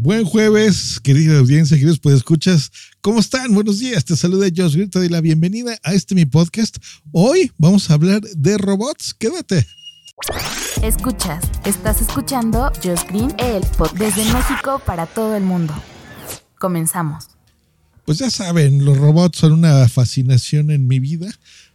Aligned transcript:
Buen 0.00 0.24
jueves, 0.24 1.00
querida 1.02 1.40
audiencia, 1.40 1.76
queridos 1.76 1.98
pues 1.98 2.14
escuchas. 2.14 2.70
¿Cómo 3.00 3.18
están? 3.18 3.52
Buenos 3.52 3.80
días. 3.80 4.04
Te 4.04 4.14
saluda 4.14 4.46
Josh 4.46 4.74
Green. 4.74 4.88
Te 4.88 5.00
doy 5.00 5.08
la 5.08 5.20
bienvenida 5.20 5.76
a 5.82 5.92
este 5.92 6.14
mi 6.14 6.24
podcast. 6.24 6.76
Hoy 7.10 7.50
vamos 7.58 7.90
a 7.90 7.94
hablar 7.94 8.20
de 8.20 8.58
robots. 8.58 9.12
Quédate. 9.12 9.66
Escuchas, 10.84 11.42
estás 11.64 12.00
escuchando 12.00 12.70
Josh 12.80 13.02
Green, 13.08 13.34
el 13.38 13.62
podcast 13.76 13.96
desde 13.96 14.32
México 14.32 14.80
para 14.86 15.06
todo 15.06 15.34
el 15.34 15.42
mundo. 15.42 15.74
Comenzamos. 16.60 17.30
Pues 18.04 18.18
ya 18.18 18.30
saben, 18.30 18.84
los 18.84 18.96
robots 18.98 19.38
son 19.38 19.52
una 19.52 19.88
fascinación 19.88 20.70
en 20.70 20.86
mi 20.86 21.00
vida. 21.00 21.28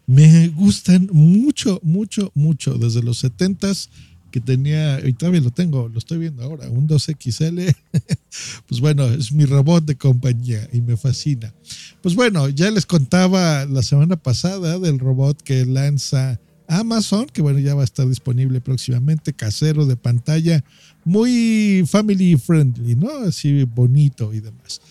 Me 0.07 0.47
gustan 0.47 1.09
mucho, 1.11 1.81
mucho, 1.83 2.31
mucho. 2.35 2.75
Desde 2.75 3.03
los 3.03 3.21
70s 3.21 3.89
que 4.33 4.41
tenía, 4.41 4.99
y 5.07 5.13
todavía 5.13 5.41
lo 5.41 5.51
tengo, 5.51 5.87
lo 5.87 5.99
estoy 5.99 6.17
viendo 6.17 6.41
ahora, 6.41 6.67
un 6.67 6.87
2XL. 6.87 7.75
pues 8.67 8.81
bueno, 8.81 9.05
es 9.05 9.31
mi 9.31 9.45
robot 9.45 9.85
de 9.85 9.95
compañía 9.95 10.67
y 10.73 10.81
me 10.81 10.97
fascina. 10.97 11.53
Pues 12.01 12.15
bueno, 12.15 12.49
ya 12.49 12.71
les 12.71 12.87
contaba 12.87 13.65
la 13.65 13.83
semana 13.83 14.15
pasada 14.15 14.79
del 14.79 14.97
robot 14.97 15.39
que 15.43 15.67
lanza 15.67 16.39
Amazon, 16.67 17.27
que 17.31 17.43
bueno, 17.43 17.59
ya 17.59 17.75
va 17.75 17.81
a 17.81 17.85
estar 17.85 18.07
disponible 18.09 18.59
próximamente, 18.59 19.33
casero 19.33 19.85
de 19.85 19.97
pantalla, 19.97 20.63
muy 21.05 21.85
family 21.87 22.35
friendly, 22.35 22.95
¿no? 22.95 23.11
Así 23.27 23.65
bonito 23.65 24.33
y 24.33 24.39
demás. 24.39 24.81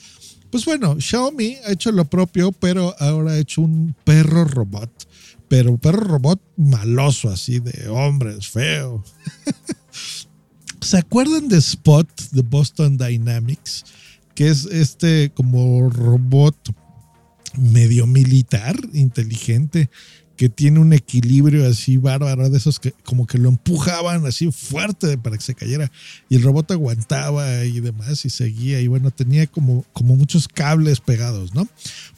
Pues 0.52 0.64
bueno, 0.64 1.00
Xiaomi 1.00 1.56
ha 1.66 1.72
hecho 1.72 1.90
lo 1.90 2.04
propio, 2.04 2.52
pero 2.52 2.94
ahora 3.00 3.32
ha 3.32 3.38
hecho 3.38 3.62
un 3.62 3.92
perro 4.04 4.44
robot 4.44 5.08
pero 5.52 5.76
perro 5.76 6.00
robot 6.00 6.40
maloso, 6.56 7.28
así 7.28 7.60
de 7.60 7.86
hombres, 7.90 8.48
feo. 8.48 9.04
¿Se 10.80 10.96
acuerdan 10.96 11.50
de 11.50 11.58
Spot 11.58 12.08
de 12.30 12.40
Boston 12.40 12.96
Dynamics? 12.96 13.84
Que 14.34 14.48
es 14.48 14.64
este 14.64 15.30
como 15.34 15.90
robot 15.90 16.56
medio 17.58 18.06
militar, 18.06 18.80
inteligente, 18.94 19.90
que 20.42 20.48
tiene 20.48 20.80
un 20.80 20.92
equilibrio 20.92 21.68
así 21.68 21.98
bárbaro, 21.98 22.50
de 22.50 22.58
esos 22.58 22.80
que 22.80 22.90
como 23.04 23.28
que 23.28 23.38
lo 23.38 23.48
empujaban 23.48 24.26
así 24.26 24.50
fuerte 24.50 25.16
para 25.16 25.36
que 25.36 25.44
se 25.44 25.54
cayera 25.54 25.92
y 26.28 26.34
el 26.34 26.42
robot 26.42 26.72
aguantaba 26.72 27.64
y 27.64 27.78
demás 27.78 28.24
y 28.24 28.30
seguía 28.30 28.80
y 28.80 28.88
bueno, 28.88 29.12
tenía 29.12 29.46
como, 29.46 29.84
como 29.92 30.16
muchos 30.16 30.48
cables 30.48 30.98
pegados, 30.98 31.54
¿no? 31.54 31.68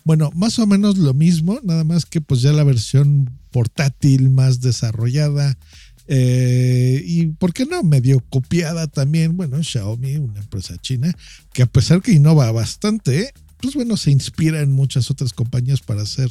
Bueno, 0.05 0.31
más 0.35 0.59
o 0.59 0.67
menos 0.67 0.97
lo 0.97 1.13
mismo, 1.13 1.61
nada 1.65 1.85
más 1.85 2.07
que 2.07 2.23
pues 2.23 2.41
ya 2.41 2.55
la 2.55 2.65
versión 2.65 3.29
portátil 3.51 4.31
más 4.31 4.63
desarrollada 4.63 5.59
eh, 6.07 7.03
y, 7.05 7.27
¿por 7.27 7.53
qué 7.53 7.67
no? 7.67 7.83
Medio 7.83 8.21
copiada 8.21 8.87
también, 8.87 9.37
bueno, 9.37 9.63
Xiaomi, 9.63 10.17
una 10.17 10.41
empresa 10.41 10.79
china, 10.79 11.15
que 11.53 11.63
a 11.63 11.67
pesar 11.67 12.01
que 12.01 12.13
innova 12.13 12.51
bastante, 12.53 13.35
pues 13.65 13.77
bueno, 13.77 13.97
se 13.97 14.11
inspira 14.11 14.61
en 14.61 14.73
muchas 14.73 15.11
otras 15.11 15.33
compañías 15.33 15.81
para 15.81 16.03
hacer 16.03 16.29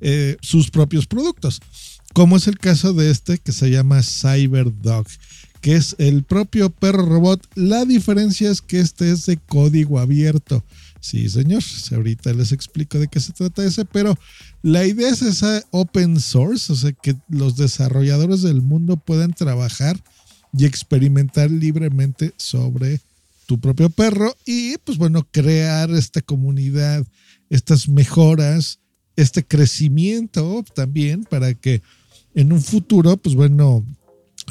eh, 0.00 0.36
sus 0.40 0.72
propios 0.72 1.06
productos, 1.06 1.60
como 2.12 2.36
es 2.36 2.48
el 2.48 2.58
caso 2.58 2.92
de 2.92 3.12
este 3.12 3.38
que 3.38 3.52
se 3.52 3.70
llama 3.70 4.02
CyberDog, 4.02 5.06
que 5.60 5.76
es 5.76 5.94
el 5.98 6.24
propio 6.24 6.70
perro 6.70 7.06
robot. 7.06 7.46
La 7.54 7.84
diferencia 7.84 8.50
es 8.50 8.60
que 8.60 8.80
este 8.80 9.12
es 9.12 9.24
de 9.26 9.36
código 9.36 10.00
abierto. 10.00 10.64
Sí, 10.98 11.28
señor, 11.28 11.62
ahorita 11.92 12.32
les 12.32 12.50
explico 12.50 12.98
de 12.98 13.06
qué 13.06 13.20
se 13.20 13.32
trata 13.32 13.64
ese, 13.64 13.84
pero 13.84 14.18
la 14.62 14.84
idea 14.84 15.10
es 15.10 15.22
esa 15.22 15.62
open 15.70 16.18
source, 16.18 16.72
o 16.72 16.76
sea, 16.76 16.90
que 16.90 17.14
los 17.28 17.56
desarrolladores 17.56 18.42
del 18.42 18.62
mundo 18.62 18.96
puedan 18.96 19.32
trabajar 19.32 20.02
y 20.52 20.64
experimentar 20.64 21.52
libremente 21.52 22.34
sobre 22.36 23.00
tu 23.46 23.60
propio 23.60 23.90
perro 23.90 24.34
y 24.44 24.76
pues 24.78 24.98
bueno, 24.98 25.26
crear 25.30 25.90
esta 25.90 26.20
comunidad, 26.20 27.06
estas 27.50 27.88
mejoras 27.88 28.80
este 29.16 29.44
crecimiento 29.44 30.64
también 30.74 31.24
para 31.24 31.54
que 31.54 31.82
en 32.34 32.52
un 32.52 32.60
futuro, 32.60 33.16
pues 33.16 33.34
bueno, 33.34 33.84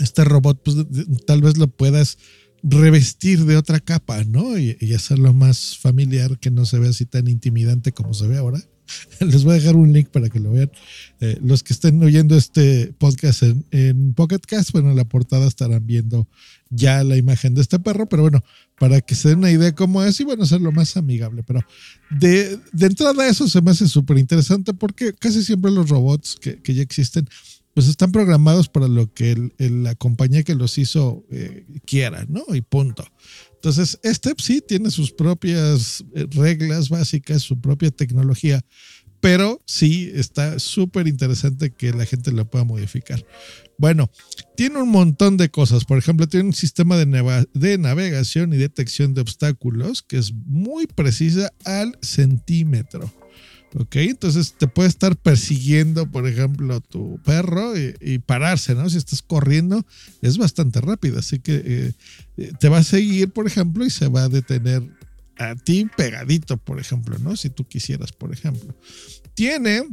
este 0.02 0.24
robot, 0.24 0.62
pues 0.64 0.78
tal 1.26 1.42
vez 1.42 1.58
lo 1.58 1.68
puedas 1.68 2.18
revestir 2.64 3.46
de 3.46 3.58
otra 3.58 3.80
capa, 3.80 4.24
¿no? 4.24 4.58
Y, 4.58 4.94
hacerlo 4.94 5.34
más 5.34 5.78
familiar, 5.78 6.40
que 6.40 6.50
no 6.50 6.66
se 6.66 6.80
vea 6.80 6.90
así 6.90 7.06
tan 7.06 7.28
intimidante 7.28 7.92
como 7.92 8.14
se 8.14 8.28
ve 8.28 8.38
ahora. 8.38 8.60
Les 9.20 9.44
voy 9.44 9.54
a 9.54 9.60
dejar 9.60 9.76
un 9.76 9.92
link 9.92 10.10
para 10.10 10.30
que 10.30 10.40
lo 10.40 10.52
vean. 10.52 10.72
Eh, 11.20 11.38
los 11.44 11.64
que 11.64 11.74
estén 11.74 12.02
oyendo 12.04 12.36
este 12.36 12.94
podcast 12.98 13.44
en, 13.44 13.66
en 13.72 14.14
Pocket 14.14 14.40
bueno, 14.72 14.92
en 14.92 14.96
la 14.96 15.06
portada 15.06 15.48
estarán 15.48 15.86
viendo 15.86 16.28
ya 16.70 17.04
la 17.04 17.18
imagen 17.18 17.54
de 17.54 17.62
este 17.62 17.80
perro, 17.80 18.08
pero 18.08 18.24
bueno, 18.24 18.44
para 18.80 19.02
que 19.02 19.16
se 19.16 19.30
den 19.30 19.40
una 19.40 19.52
idea 19.52 19.74
cómo 19.76 20.04
es 20.04 20.20
y 20.20 20.24
bueno, 20.24 20.46
ser 20.46 20.62
lo 20.62 20.72
más 20.72 20.98
amigable. 20.98 21.44
Pero 21.44 21.62
de, 22.10 22.60
de 22.72 22.86
entrada 22.86 23.28
eso 23.28 23.48
se 23.48 23.62
me 23.62 23.72
hace 23.72 23.88
súper 23.88 24.18
interesante 24.18 24.74
porque 24.74 25.14
casi 25.14 25.44
siempre 25.44 25.72
los 25.72 25.90
robots 25.90 26.38
que, 26.40 26.62
que, 26.62 26.74
ya 26.74 26.82
existen 26.82 27.28
pues 27.74 27.88
están 27.88 28.12
programados 28.12 28.70
para 28.70 28.88
lo 28.88 29.12
que 29.14 29.52
la 29.58 29.96
compañía 29.96 30.44
que 30.44 30.56
los 30.56 30.78
hizo 30.78 31.26
eh, 31.32 31.66
quiera, 31.86 32.26
¿no? 32.30 32.44
Y 32.54 32.62
punto. 32.62 33.06
Entonces, 33.56 34.00
este 34.04 34.34
sí 34.38 34.62
tiene 34.62 34.92
sus 34.92 35.12
propias 35.12 36.04
eh, 36.14 36.28
reglas 36.32 36.90
básicas, 36.90 37.42
su 37.42 37.60
propia 37.60 37.92
tecnología, 37.92 38.64
pero 39.24 39.62
sí 39.66 40.12
está 40.14 40.60
súper 40.60 41.08
interesante 41.08 41.72
que 41.72 41.94
la 41.94 42.06
gente 42.06 42.34
lo 42.34 42.46
pueda 42.46 42.66
modificar. 42.66 43.26
Bueno, 43.78 44.12
tiene 44.58 44.82
un 44.82 44.90
montón 44.90 45.38
de 45.38 45.50
cosas. 45.50 45.86
Por 45.86 45.98
ejemplo, 45.98 46.28
tiene 46.28 46.48
un 46.48 46.54
sistema 46.54 46.98
de, 46.98 47.48
de, 47.54 47.78
navegación 47.78 48.54
y 48.54 48.58
detección 48.58 49.14
de 49.14 49.22
obstáculos 49.22 50.02
que 50.04 50.18
es 50.18 50.34
muy 50.34 50.88
precisa 50.88 51.54
al 51.64 51.98
centímetro. 52.02 53.12
Ok, 53.76 53.96
entonces 53.96 54.54
te 54.54 54.68
puede 54.68 54.90
estar 54.90 55.16
persiguiendo, 55.16 56.06
por 56.10 56.28
ejemplo, 56.28 56.80
tu 56.80 57.20
perro 57.26 57.74
y, 57.76 58.20
pararse, 58.20 58.76
¿no? 58.76 58.88
Si 58.88 58.98
estás 58.98 59.24
corriendo, 59.24 59.84
es 60.22 60.38
bastante 60.38 60.80
rápido. 60.80 61.18
Así 61.18 61.40
que 61.40 61.56
eh, 61.56 61.92
eh, 62.38 62.52
te 62.60 62.70
va 62.70 62.80
a 62.80 62.84
seguir, 62.84 63.32
por 63.32 63.48
ejemplo, 63.48 63.84
y 63.84 63.90
se 63.90 64.08
va 64.08 64.26
a 64.26 64.30
detener 64.30 64.84
a 65.38 65.56
ti 65.56 65.88
pegadito, 65.98 66.58
por 66.58 66.80
ejemplo, 66.80 67.18
¿no? 67.18 67.36
Si 67.36 67.50
tú 67.50 67.68
quisieras, 67.68 68.12
por 68.12 68.32
ejemplo. 68.32 68.76
Tiene 69.34 69.84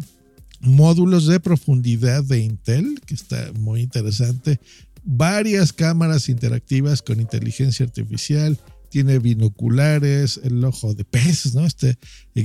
módulos 0.61 1.27
de 1.27 1.41
profundidad 1.41 2.23
de 2.23 2.41
Intel, 2.41 3.01
que 3.07 3.15
está 3.15 3.51
muy 3.59 3.81
interesante, 3.81 4.61
varias 5.05 5.73
cámaras 5.73 6.29
interactivas 6.29 7.01
con 7.01 7.21
inteligencia 7.21 7.87
artificial, 7.87 8.59
tiene 8.91 9.19
binoculares, 9.19 10.41
el 10.43 10.63
ojo 10.65 10.95
de 10.95 11.05
pez, 11.05 11.55
¿no? 11.55 11.65
Este 11.65 11.97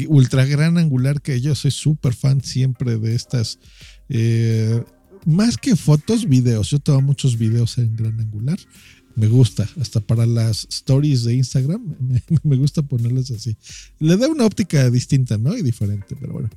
ultra 0.07 0.45
gran 0.45 0.77
angular 0.77 1.21
que 1.21 1.41
yo 1.41 1.55
soy 1.55 1.71
súper 1.71 2.13
fan 2.13 2.41
siempre 2.41 2.97
de 2.97 3.15
estas. 3.15 3.59
Eh, 4.07 4.81
más 5.25 5.57
que 5.57 5.75
fotos, 5.75 6.29
videos. 6.29 6.69
Yo 6.69 6.79
tomo 6.79 7.01
muchos 7.01 7.37
videos 7.37 7.77
en 7.79 7.95
gran 7.95 8.19
angular. 8.19 8.59
Me 9.15 9.27
gusta, 9.27 9.67
hasta 9.79 10.01
para 10.01 10.25
las 10.25 10.67
stories 10.69 11.23
de 11.23 11.35
Instagram, 11.35 11.95
me, 12.43 12.55
gusta 12.57 12.81
ponerlas 12.81 13.31
así. 13.31 13.57
Le 13.99 14.17
da 14.17 14.27
una 14.27 14.45
óptica 14.45 14.89
distinta, 14.89 15.37
¿no? 15.37 15.57
Y 15.57 15.61
diferente, 15.61 16.15
pero 16.19 16.33
bueno. 16.33 16.49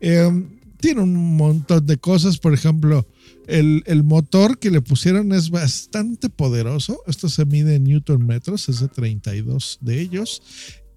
Eh, 0.00 0.46
tiene 0.82 1.00
un 1.00 1.36
montón 1.36 1.86
de 1.86 1.96
cosas. 1.96 2.38
Por 2.38 2.52
ejemplo, 2.52 3.06
el, 3.46 4.02
motor 4.02 4.58
que 4.58 4.70
le 4.70 4.82
pusieron 4.82 5.32
es 5.32 5.48
bastante 5.48 6.28
poderoso. 6.28 7.02
Esto 7.06 7.28
se 7.28 7.46
mide 7.46 7.76
en 7.76 7.84
newton 7.84 8.26
metros, 8.26 8.68
es 8.68 8.80
de 8.80 8.88
32 8.88 9.78
de 9.80 10.00
ellos. 10.00 10.42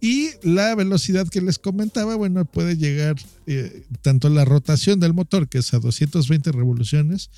Y 0.01 0.31
la 0.41 0.75
velocidad 0.75 1.27
que 1.29 1.39
les 1.39 1.59
comentaba, 1.59 2.15
bueno, 2.15 2.45
puede 2.45 2.77
llegar 2.77 3.15
eh, 3.45 3.85
tanto 4.01 4.27
la 4.29 4.43
rotación 4.43 4.99
del 4.99 5.13
motor, 5.13 5.47
que 5.47 5.59
es 5.59 5.73
a 5.73 5.79
220 5.79 6.51
revoluciones, 6.51 7.29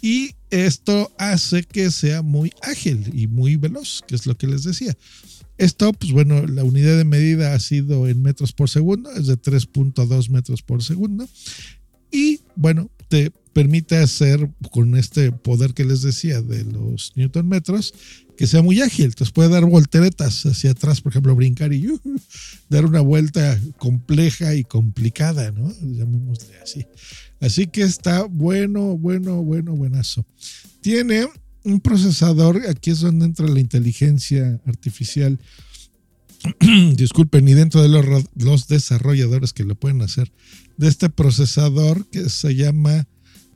y 0.00 0.34
esto 0.50 1.12
hace 1.18 1.64
que 1.64 1.90
sea 1.90 2.22
muy 2.22 2.52
ágil 2.62 3.10
y 3.14 3.26
muy 3.26 3.56
veloz, 3.56 4.02
que 4.06 4.14
es 4.14 4.26
lo 4.26 4.36
que 4.36 4.46
les 4.46 4.62
decía. 4.62 4.96
Esto, 5.58 5.92
pues 5.94 6.12
bueno, 6.12 6.46
la 6.46 6.64
unidad 6.64 6.98
de 6.98 7.04
medida 7.04 7.54
ha 7.54 7.60
sido 7.60 8.06
en 8.06 8.22
metros 8.22 8.52
por 8.52 8.68
segundo, 8.68 9.10
es 9.12 9.26
de 9.26 9.40
3.2 9.40 10.28
metros 10.28 10.62
por 10.62 10.82
segundo. 10.82 11.26
Bueno, 12.56 12.90
te 13.08 13.32
permite 13.52 13.96
hacer 13.96 14.50
con 14.70 14.96
este 14.96 15.32
poder 15.32 15.72
que 15.72 15.84
les 15.84 16.02
decía 16.02 16.42
de 16.42 16.64
los 16.64 17.12
newton 17.14 17.48
metros 17.48 17.94
que 18.36 18.46
sea 18.46 18.62
muy 18.62 18.80
ágil. 18.80 19.06
Entonces 19.06 19.32
puede 19.32 19.48
dar 19.48 19.64
volteretas 19.64 20.44
hacia 20.44 20.72
atrás, 20.72 21.00
por 21.00 21.12
ejemplo, 21.12 21.34
brincar 21.34 21.72
y 21.72 21.88
uh, 21.88 22.00
dar 22.68 22.84
una 22.84 23.00
vuelta 23.00 23.58
compleja 23.78 24.54
y 24.54 24.64
complicada, 24.64 25.52
¿no? 25.52 25.72
Llamémosle 25.80 26.58
así. 26.62 26.86
Así 27.40 27.66
que 27.66 27.82
está 27.82 28.24
bueno, 28.24 28.96
bueno, 28.96 29.42
bueno, 29.42 29.74
buenazo. 29.74 30.26
Tiene 30.82 31.26
un 31.64 31.80
procesador, 31.80 32.62
aquí 32.68 32.90
es 32.90 33.00
donde 33.00 33.24
entra 33.24 33.48
la 33.48 33.60
inteligencia 33.60 34.60
artificial. 34.66 35.38
Disculpen, 36.96 37.48
y 37.48 37.54
dentro 37.54 37.82
de 37.82 37.88
los, 37.88 38.68
desarrolladores 38.68 39.52
que 39.52 39.64
lo 39.64 39.74
pueden 39.74 40.02
hacer, 40.02 40.32
de 40.76 40.88
este 40.88 41.08
procesador 41.08 42.06
que 42.10 42.28
se 42.28 42.54
llama 42.54 43.06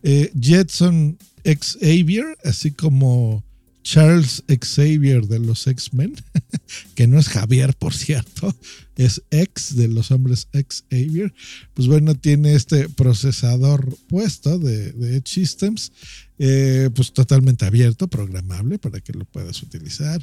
eh, 0.02 0.32
Jetson 0.38 1.18
Xavier, 1.44 2.36
así 2.44 2.70
como 2.72 3.44
Charles 3.82 4.44
Xavier 4.48 5.26
de 5.26 5.38
los 5.38 5.66
X-Men, 5.66 6.14
que 6.94 7.06
no 7.06 7.18
es 7.18 7.28
Javier, 7.28 7.74
por 7.74 7.94
cierto, 7.94 8.54
es 8.96 9.22
ex 9.30 9.74
de 9.76 9.88
los 9.88 10.10
hombres 10.10 10.48
Xavier, 10.52 11.32
pues 11.74 11.88
bueno, 11.88 12.14
tiene 12.14 12.54
este 12.54 12.88
procesador 12.88 13.96
puesto 14.08 14.58
de, 14.58 14.92
de 14.92 15.16
Edge 15.16 15.28
Systems, 15.28 15.92
eh, 16.38 16.90
pues 16.94 17.12
totalmente 17.12 17.64
abierto, 17.64 18.08
programable 18.08 18.78
para 18.78 19.00
que 19.00 19.12
lo 19.12 19.24
puedas 19.24 19.62
utilizar. 19.62 20.22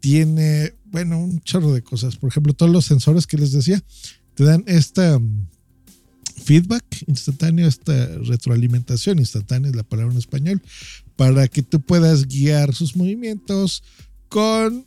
Tiene, 0.00 0.74
bueno, 0.84 1.18
un 1.18 1.40
chorro 1.40 1.72
de 1.72 1.82
cosas. 1.82 2.16
Por 2.16 2.30
ejemplo, 2.30 2.52
todos 2.52 2.70
los 2.70 2.84
sensores 2.84 3.26
que 3.26 3.38
les 3.38 3.52
decía, 3.52 3.82
te 4.34 4.44
dan 4.44 4.64
esta 4.66 5.20
feedback 6.46 6.84
instantáneo, 7.06 7.66
esta 7.66 8.06
retroalimentación 8.18 9.18
instantánea 9.18 9.70
es 9.70 9.76
la 9.76 9.82
palabra 9.82 10.12
en 10.12 10.18
español, 10.18 10.62
para 11.16 11.48
que 11.48 11.62
tú 11.62 11.80
puedas 11.80 12.26
guiar 12.28 12.74
sus 12.74 12.94
movimientos 12.94 13.82
con, 14.28 14.86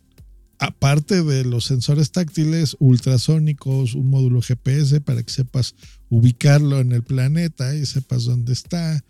aparte 0.59 1.23
de 1.23 1.43
los 1.43 1.65
sensores 1.65 2.11
táctiles, 2.11 2.77
ultrasónicos, 2.79 3.95
un 3.95 4.09
módulo 4.09 4.41
GPS 4.41 5.01
para 5.01 5.23
que 5.23 5.33
sepas 5.33 5.75
ubicarlo 6.09 6.79
en 6.79 6.91
el 6.91 7.03
planeta 7.03 7.75
y 7.75 7.85
sepas 7.85 8.23
dónde 8.25 8.53
está. 8.53 9.03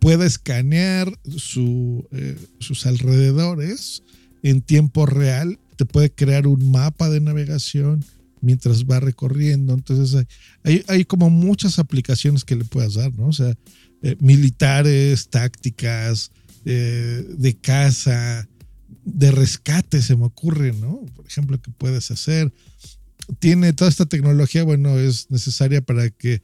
Pueda 0.00 0.26
escanear 0.26 1.16
su, 1.36 2.08
eh, 2.10 2.36
sus 2.58 2.86
alrededores 2.86 4.02
en 4.42 4.62
tiempo 4.62 5.06
real, 5.06 5.58
te 5.76 5.84
puede 5.84 6.10
crear 6.10 6.46
un 6.46 6.70
mapa 6.70 7.08
de 7.08 7.20
navegación 7.20 8.04
mientras 8.40 8.84
va 8.84 9.00
recorriendo. 9.00 9.74
Entonces 9.74 10.26
hay, 10.62 11.04
como 11.04 11.30
muchas 11.30 11.78
aplicaciones 11.78 12.44
que 12.44 12.56
le 12.56 12.64
puedas 12.64 12.94
dar, 12.94 13.12
¿no? 13.14 13.26
O 13.26 13.32
sea, 13.32 13.54
eh, 14.02 14.16
militares, 14.20 15.28
tácticas, 15.28 16.30
eh, 16.64 17.24
de 17.38 17.56
caza, 17.56 18.48
de 19.04 19.30
rescate, 19.30 20.02
se 20.02 20.16
me 20.16 20.26
ocurre, 20.26 20.72
¿no? 20.72 21.00
Por 21.16 21.26
ejemplo, 21.26 21.60
que 21.60 21.70
puedes 21.70 22.10
hacer. 22.10 22.52
Tiene 23.38 23.72
toda 23.72 23.90
esta 23.90 24.06
tecnología, 24.06 24.64
bueno, 24.64 24.98
es 24.98 25.30
necesaria 25.30 25.80
para 25.82 26.10
que 26.10 26.42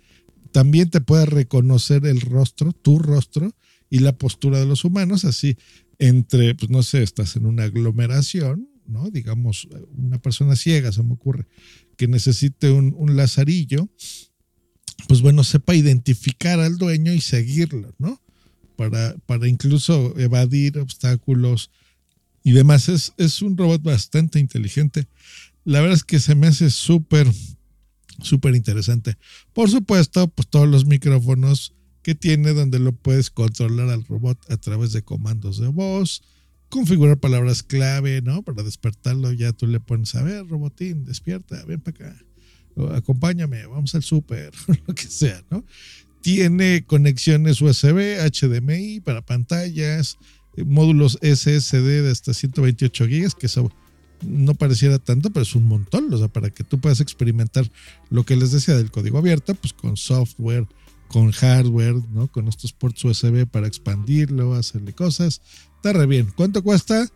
también 0.52 0.90
te 0.90 1.00
pueda 1.00 1.26
reconocer 1.26 2.06
el 2.06 2.20
rostro, 2.20 2.73
tu 2.73 2.99
rostro 2.99 3.52
y 3.90 3.99
la 3.99 4.17
postura 4.17 4.58
de 4.58 4.67
los 4.67 4.85
humanos, 4.85 5.25
así 5.25 5.56
entre, 5.99 6.55
pues 6.55 6.70
no 6.70 6.82
sé, 6.82 7.02
estás 7.02 7.37
en 7.37 7.46
una 7.46 7.64
aglomeración, 7.64 8.69
¿no? 8.87 9.11
Digamos, 9.11 9.69
una 9.96 10.19
persona 10.19 10.56
ciega, 10.56 10.93
se 10.93 11.02
me 11.02 11.14
ocurre, 11.14 11.46
que 11.96 12.08
necesite 12.08 12.70
un, 12.70 12.94
un 12.96 13.17
lazarillo, 13.17 13.88
pues 15.08 15.20
bueno, 15.20 15.44
sepa 15.44 15.75
identificar 15.75 16.61
al 16.61 16.79
dueño 16.79 17.12
y 17.12 17.20
seguirlo, 17.20 17.94
¿no? 17.99 18.20
Para, 18.76 19.17
para 19.26 19.49
incluso 19.49 20.19
evadir 20.19 20.79
obstáculos 20.79 21.70
y 22.43 22.52
demás. 22.52 22.88
Es, 22.88 23.12
es 23.17 23.43
un 23.43 23.56
robot 23.56 23.82
bastante 23.82 24.38
inteligente. 24.38 25.06
La 25.64 25.81
verdad 25.81 25.97
es 25.97 26.05
que 26.05 26.20
se 26.20 26.35
me 26.35 26.49
hace 26.49 26.70
súper, 26.70 27.26
súper 28.20 28.55
interesante. 28.55 29.17
Por 29.52 29.70
supuesto, 29.70 30.29
pues 30.29 30.49
todos 30.49 30.69
los 30.69 30.87
micrófonos 30.87 31.75
que 32.05 32.15
tiene 32.15 32.53
donde 32.53 32.79
lo 32.79 32.93
puedes 32.93 33.31
controlar 33.31 33.89
al 33.89 34.05
robot 34.05 34.39
a 34.51 34.59
través 34.59 34.93
de 34.93 35.03
comandos 35.03 35.59
de 35.59 35.69
voz, 35.69 36.23
configurar 36.69 37.19
palabras 37.19 37.62
clave, 37.62 38.21
¿no? 38.21 38.43
Para 38.43 38.62
despertarlo 38.62 39.33
ya 39.33 39.53
tú 39.53 39.67
le 39.67 39.81
pones, 39.81 40.15
a 40.15 40.23
ver, 40.23 40.47
robotín, 40.47 41.06
despierta, 41.06 41.65
ven 41.65 41.81
para 41.81 42.11
acá, 42.11 42.25
acompáñame, 42.95 43.65
vamos 43.67 43.95
al 43.95 44.03
súper, 44.03 44.53
lo 44.87 44.95
que 44.95 45.06
sea, 45.06 45.43
¿no? 45.51 45.65
Tiene 46.21 46.85
conexiones 46.87 47.62
USB, 47.62 48.19
HDMI 48.19 49.00
para 49.00 49.23
pantallas, 49.23 50.19
eh, 50.57 50.65
módulos 50.65 51.19
SSD 51.23 52.03
de 52.03 52.11
hasta 52.11 52.35
128 52.35 53.07
GB, 53.07 53.35
que 53.39 53.47
eso 53.47 53.73
no 54.21 54.55
pareciera 54.55 54.99
tanto, 54.99 55.31
pero 55.31 55.43
es 55.43 55.55
un 55.55 55.65
montón, 55.65 56.12
o 56.12 56.19
sea, 56.19 56.29
para 56.29 56.50
que 56.50 56.65
tú 56.65 56.79
puedas 56.81 57.00
experimentar 57.00 57.71
lo 58.11 58.25
que 58.25 58.37
les 58.37 58.53
decía 58.53 58.77
del 58.77 58.91
código 58.91 59.17
abierto, 59.17 59.55
pues 59.55 59.73
con 59.73 59.97
software, 59.97 60.67
con 61.14 61.31
hardware, 61.31 61.94
¿no? 62.12 62.26
Con 62.26 62.49
estos 62.49 62.72
ports 62.72 63.05
USB 63.05 63.46
para 63.46 63.69
expandirlo, 63.69 64.55
hacerle 64.55 64.94
cosas. 64.94 65.43
Está 65.76 65.93
re 65.93 66.06
bien. 66.06 66.32
¿Cuánto 66.34 66.61
cuesta? 66.64 67.06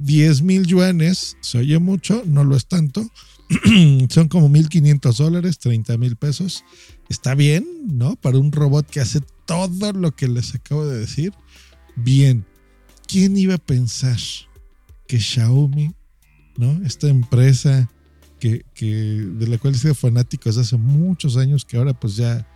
10 0.00 0.42
mil 0.42 0.66
yuanes. 0.66 1.38
Se 1.40 1.56
oye 1.56 1.78
mucho, 1.78 2.22
no 2.26 2.44
lo 2.44 2.54
es 2.54 2.66
tanto. 2.66 3.10
Son 4.10 4.28
como 4.28 4.50
1500 4.50 5.16
dólares, 5.16 5.58
30 5.60 5.96
mil 5.96 6.16
pesos. 6.16 6.62
Está 7.08 7.34
bien, 7.34 7.66
¿no? 7.86 8.16
Para 8.16 8.36
un 8.36 8.52
robot 8.52 8.86
que 8.86 9.00
hace 9.00 9.22
todo 9.46 9.94
lo 9.94 10.14
que 10.14 10.28
les 10.28 10.54
acabo 10.54 10.86
de 10.86 10.98
decir. 10.98 11.32
Bien. 11.96 12.44
¿Quién 13.08 13.34
iba 13.38 13.54
a 13.54 13.58
pensar 13.58 14.18
que 15.08 15.18
Xiaomi, 15.18 15.94
¿no? 16.58 16.84
Esta 16.84 17.08
empresa 17.08 17.90
que, 18.40 18.66
que 18.74 18.84
de 18.84 19.46
la 19.46 19.56
cual 19.56 19.74
he 19.74 19.78
sido 19.78 19.94
fanático 19.94 20.50
desde 20.50 20.60
hace 20.60 20.76
muchos 20.76 21.38
años, 21.38 21.64
que 21.64 21.78
ahora 21.78 21.98
pues 21.98 22.16
ya 22.16 22.46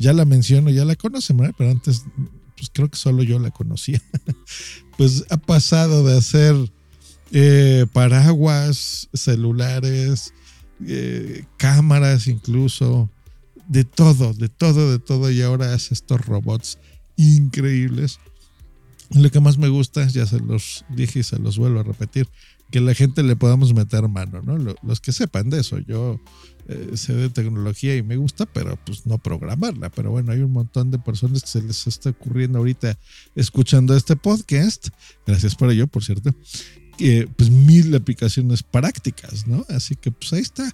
ya 0.00 0.14
la 0.14 0.24
menciono, 0.24 0.70
ya 0.70 0.86
la 0.86 0.96
conocen, 0.96 1.36
¿verdad? 1.36 1.54
Pero 1.58 1.70
antes, 1.70 2.04
pues 2.56 2.70
creo 2.72 2.90
que 2.90 2.96
solo 2.96 3.22
yo 3.22 3.38
la 3.38 3.50
conocía. 3.50 4.02
pues 4.96 5.26
ha 5.28 5.36
pasado 5.36 6.04
de 6.04 6.16
hacer 6.16 6.56
eh, 7.32 7.84
paraguas, 7.92 9.10
celulares, 9.12 10.32
eh, 10.86 11.44
cámaras 11.58 12.28
incluso, 12.28 13.10
de 13.68 13.84
todo, 13.84 14.32
de 14.32 14.48
todo, 14.48 14.90
de 14.90 14.98
todo. 14.98 15.30
Y 15.30 15.42
ahora 15.42 15.74
hace 15.74 15.92
estos 15.92 16.24
robots 16.24 16.78
increíbles. 17.16 18.20
Lo 19.10 19.30
que 19.30 19.40
más 19.40 19.58
me 19.58 19.68
gusta, 19.68 20.08
ya 20.08 20.24
se 20.24 20.40
los 20.40 20.86
dije 20.88 21.18
y 21.18 21.24
se 21.24 21.38
los 21.38 21.58
vuelvo 21.58 21.80
a 21.80 21.82
repetir, 21.82 22.26
que 22.70 22.80
la 22.80 22.94
gente 22.94 23.22
le 23.22 23.36
podamos 23.36 23.74
meter 23.74 24.08
mano, 24.08 24.42
¿no? 24.42 24.56
Los 24.82 25.00
que 25.00 25.12
sepan 25.12 25.50
de 25.50 25.60
eso. 25.60 25.78
Yo 25.78 26.20
eh, 26.68 26.96
sé 26.96 27.14
de 27.14 27.30
tecnología 27.30 27.96
y 27.96 28.02
me 28.02 28.16
gusta, 28.16 28.46
pero 28.46 28.78
pues 28.84 29.06
no 29.06 29.18
programarla. 29.18 29.90
Pero 29.90 30.10
bueno, 30.10 30.32
hay 30.32 30.40
un 30.40 30.52
montón 30.52 30.90
de 30.90 30.98
personas 30.98 31.42
que 31.42 31.48
se 31.48 31.62
les 31.62 31.86
está 31.86 32.10
ocurriendo 32.10 32.58
ahorita 32.58 32.96
escuchando 33.34 33.96
este 33.96 34.16
podcast. 34.16 34.88
Gracias 35.26 35.54
por 35.54 35.70
ello, 35.70 35.86
por 35.86 36.04
cierto. 36.04 36.34
Que 36.96 37.28
pues 37.36 37.50
mil 37.50 37.94
aplicaciones 37.94 38.62
prácticas, 38.62 39.46
¿no? 39.46 39.66
Así 39.68 39.96
que 39.96 40.12
pues 40.12 40.32
ahí 40.32 40.42
está. 40.42 40.70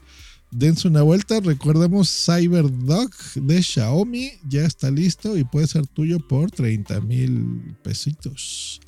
Dense 0.50 0.88
una 0.88 1.02
vuelta. 1.02 1.40
Recordemos 1.40 2.10
CyberDog 2.10 3.10
de 3.34 3.62
Xiaomi. 3.62 4.32
Ya 4.48 4.64
está 4.64 4.90
listo 4.90 5.36
y 5.36 5.44
puede 5.44 5.66
ser 5.66 5.86
tuyo 5.86 6.18
por 6.18 6.50
30 6.50 7.00
mil 7.00 7.76
pesitos. 7.82 8.80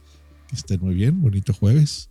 Que 0.49 0.57
estén 0.57 0.81
muy 0.81 0.95
bien. 0.95 1.21
Bonito 1.21 1.55
jueves. 1.55 2.11